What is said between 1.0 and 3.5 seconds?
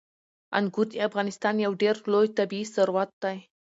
افغانستان یو ډېر لوی طبعي ثروت دی.